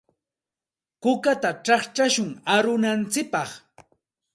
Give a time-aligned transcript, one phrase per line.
[1.03, 3.49] Kukata chaqchashun arunantsikpaq.